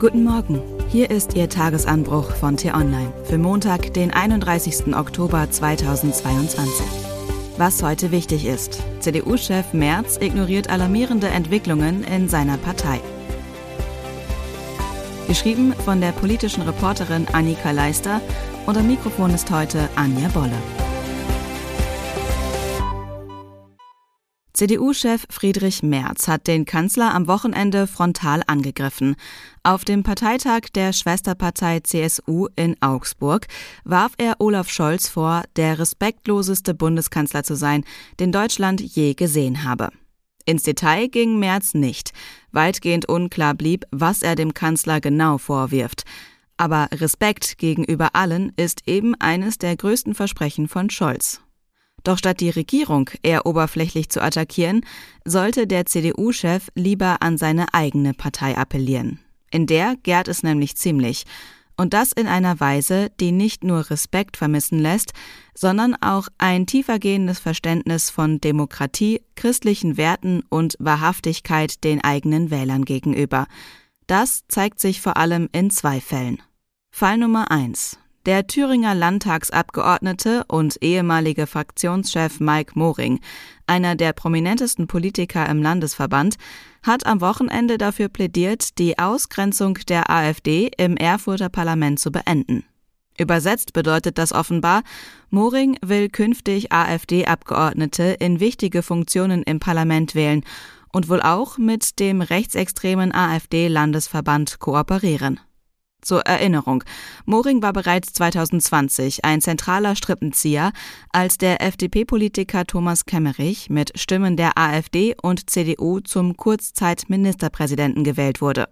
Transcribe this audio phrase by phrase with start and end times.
[0.00, 0.62] Guten Morgen.
[0.88, 4.96] Hier ist Ihr Tagesanbruch von T-Online für Montag, den 31.
[4.96, 6.86] Oktober 2022.
[7.58, 8.82] Was heute wichtig ist.
[9.00, 12.98] CDU-Chef Merz ignoriert alarmierende Entwicklungen in seiner Partei.
[15.28, 18.22] Geschrieben von der politischen Reporterin Annika Leister
[18.64, 20.89] und am Mikrofon ist heute Anja Bolle.
[24.60, 29.16] CDU-Chef Friedrich Merz hat den Kanzler am Wochenende frontal angegriffen.
[29.62, 33.46] Auf dem Parteitag der Schwesterpartei CSU in Augsburg
[33.84, 37.84] warf er Olaf Scholz vor, der respektloseste Bundeskanzler zu sein,
[38.18, 39.88] den Deutschland je gesehen habe.
[40.44, 42.12] Ins Detail ging Merz nicht.
[42.52, 46.02] Weitgehend unklar blieb, was er dem Kanzler genau vorwirft.
[46.58, 51.40] Aber Respekt gegenüber allen ist eben eines der größten Versprechen von Scholz.
[52.04, 54.84] Doch statt die Regierung eher oberflächlich zu attackieren,
[55.24, 59.20] sollte der CDU-Chef lieber an seine eigene Partei appellieren.
[59.50, 61.24] In der gärt es nämlich ziemlich.
[61.76, 65.12] Und das in einer Weise, die nicht nur Respekt vermissen lässt,
[65.54, 73.46] sondern auch ein tiefergehendes Verständnis von Demokratie, christlichen Werten und Wahrhaftigkeit den eigenen Wählern gegenüber.
[74.06, 76.42] Das zeigt sich vor allem in zwei Fällen.
[76.90, 77.98] Fall Nummer eins:
[78.30, 83.18] der Thüringer Landtagsabgeordnete und ehemalige Fraktionschef Mike Moring,
[83.66, 86.36] einer der prominentesten Politiker im Landesverband,
[86.84, 92.62] hat am Wochenende dafür plädiert, die Ausgrenzung der AfD im Erfurter Parlament zu beenden.
[93.18, 94.84] Übersetzt bedeutet das offenbar,
[95.30, 100.44] Moring will künftig AfD-Abgeordnete in wichtige Funktionen im Parlament wählen
[100.92, 105.40] und wohl auch mit dem rechtsextremen AfD-Landesverband kooperieren.
[106.02, 106.84] Zur Erinnerung,
[107.26, 110.72] Moring war bereits 2020 ein zentraler Strippenzieher,
[111.10, 118.68] als der FDP-Politiker Thomas Kemmerich mit Stimmen der AfD und CDU zum Kurzzeitministerpräsidenten gewählt wurde.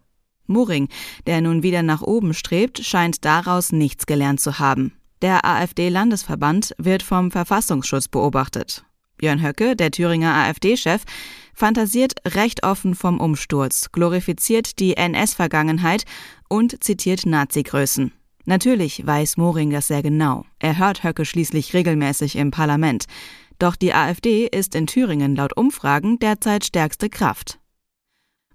[0.46, 0.88] Moring,
[1.26, 4.92] der nun wieder nach oben strebt, scheint daraus nichts gelernt zu haben.
[5.20, 8.84] Der AfD-Landesverband wird vom Verfassungsschutz beobachtet.
[9.18, 11.02] Björn Höcke, der Thüringer AfD-Chef,
[11.54, 16.04] fantasiert recht offen vom Umsturz, glorifiziert die NS-Vergangenheit
[16.48, 18.12] und zitiert Nazi-Größen.
[18.46, 20.46] Natürlich weiß Moring das sehr genau.
[20.58, 23.04] Er hört Höcke schließlich regelmäßig im Parlament.
[23.58, 27.58] Doch die AfD ist in Thüringen laut Umfragen derzeit stärkste Kraft.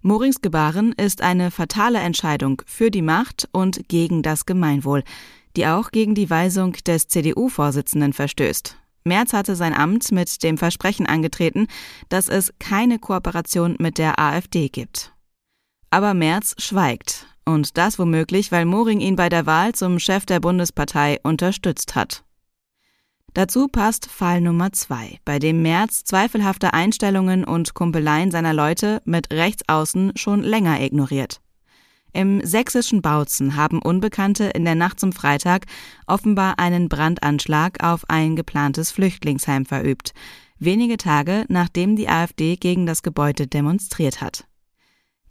[0.01, 5.03] Morings Gebaren ist eine fatale Entscheidung für die Macht und gegen das Gemeinwohl,
[5.55, 8.77] die auch gegen die Weisung des CDU-Vorsitzenden verstößt.
[9.03, 11.67] Merz hatte sein Amt mit dem Versprechen angetreten,
[12.09, 15.13] dass es keine Kooperation mit der AfD gibt.
[15.89, 17.27] Aber Merz schweigt.
[17.45, 22.23] Und das womöglich, weil Moring ihn bei der Wahl zum Chef der Bundespartei unterstützt hat.
[23.33, 29.33] Dazu passt Fall Nummer zwei, bei dem Merz zweifelhafte Einstellungen und Kumpeleien seiner Leute mit
[29.33, 31.42] Rechtsaußen schon länger ignoriert.
[32.13, 35.65] Im sächsischen Bautzen haben Unbekannte in der Nacht zum Freitag
[36.05, 40.13] offenbar einen Brandanschlag auf ein geplantes Flüchtlingsheim verübt,
[40.59, 44.45] wenige Tage nachdem die AfD gegen das Gebäude demonstriert hat.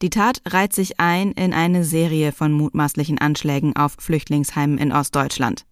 [0.03, 5.65] Die Tat reiht sich ein in eine Serie von mutmaßlichen Anschlägen auf Flüchtlingsheimen in Ostdeutschland.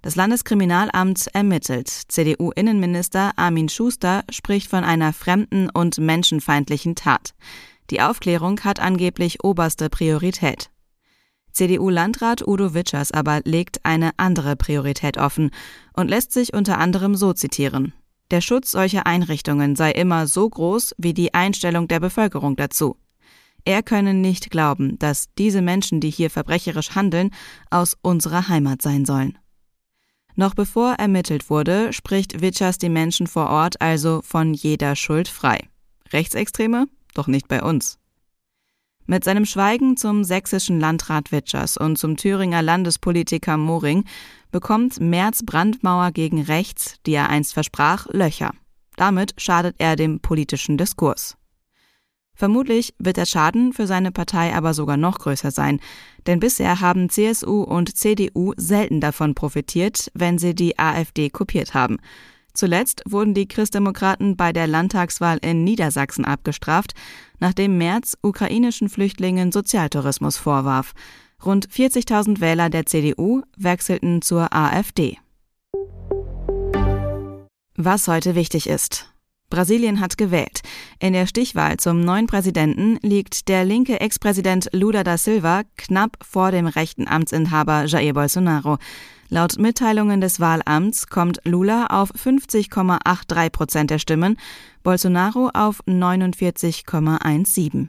[0.00, 1.88] Das Landeskriminalamt ermittelt.
[1.88, 7.34] CDU-Innenminister Armin Schuster spricht von einer fremden und menschenfeindlichen Tat.
[7.90, 10.70] Die Aufklärung hat angeblich oberste Priorität.
[11.52, 15.50] CDU-Landrat Udo Witschers aber legt eine andere Priorität offen
[15.94, 17.92] und lässt sich unter anderem so zitieren.
[18.30, 22.96] Der Schutz solcher Einrichtungen sei immer so groß wie die Einstellung der Bevölkerung dazu.
[23.64, 27.30] Er könne nicht glauben, dass diese Menschen, die hier verbrecherisch handeln,
[27.70, 29.38] aus unserer Heimat sein sollen.
[30.36, 35.68] Noch bevor ermittelt wurde, spricht Witschers die Menschen vor Ort also von jeder Schuld frei.
[36.12, 36.86] Rechtsextreme?
[37.14, 37.98] Doch nicht bei uns.
[39.06, 44.04] Mit seinem Schweigen zum sächsischen Landrat Witschers und zum Thüringer Landespolitiker Moring
[44.50, 48.52] bekommt Merz Brandmauer gegen rechts, die er einst versprach, Löcher.
[48.96, 51.38] Damit schadet er dem politischen Diskurs.
[52.34, 55.80] Vermutlich wird der Schaden für seine Partei aber sogar noch größer sein,
[56.26, 61.96] denn bisher haben CSU und CDU selten davon profitiert, wenn sie die AfD kopiert haben.
[62.54, 66.94] Zuletzt wurden die Christdemokraten bei der Landtagswahl in Niedersachsen abgestraft,
[67.38, 70.92] nachdem Merz ukrainischen Flüchtlingen Sozialtourismus vorwarf.
[71.44, 75.18] Rund 40.000 Wähler der CDU wechselten zur AfD.
[77.76, 79.14] Was heute wichtig ist.
[79.50, 80.60] Brasilien hat gewählt.
[80.98, 86.50] In der Stichwahl zum neuen Präsidenten liegt der linke Ex-Präsident Lula da Silva knapp vor
[86.50, 88.78] dem rechten Amtsinhaber Jair Bolsonaro.
[89.30, 94.38] Laut Mitteilungen des Wahlamts kommt Lula auf 50,83 Prozent der Stimmen,
[94.82, 97.88] Bolsonaro auf 49,17.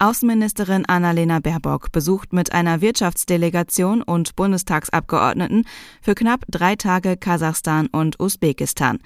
[0.00, 5.66] Außenministerin Annalena Baerbock besucht mit einer Wirtschaftsdelegation und Bundestagsabgeordneten
[6.02, 8.98] für knapp drei Tage Kasachstan und Usbekistan.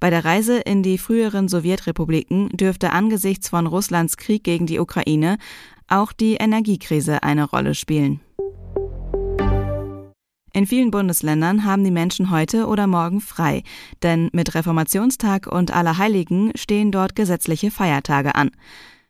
[0.00, 5.38] Bei der Reise in die früheren Sowjetrepubliken dürfte angesichts von Russlands Krieg gegen die Ukraine
[5.88, 8.20] auch die Energiekrise eine Rolle spielen.
[10.56, 13.62] In vielen Bundesländern haben die Menschen heute oder morgen frei,
[14.02, 18.50] denn mit Reformationstag und Allerheiligen stehen dort gesetzliche Feiertage an.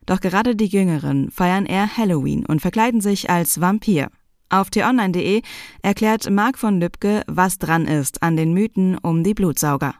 [0.06, 4.08] Doch gerade die Jüngeren feiern eher Halloween und verkleiden sich als Vampir.
[4.48, 5.43] Auf t-online.de
[5.82, 9.94] erklärt Marc von Lübcke, was dran ist an den Mythen um die Blutsauger.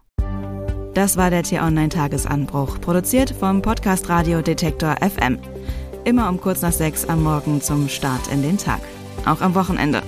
[0.95, 5.39] Das war der T-Online-Tagesanbruch, produziert vom Podcast Radio Detektor FM.
[6.05, 8.81] Immer um kurz nach sechs am Morgen zum Start in den Tag.
[9.25, 10.03] Auch am Wochenende.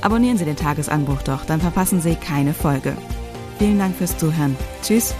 [0.00, 2.96] Abonnieren Sie den Tagesanbruch doch, dann verpassen Sie keine Folge.
[3.58, 4.56] Vielen Dank fürs Zuhören.
[4.82, 5.14] Tschüss.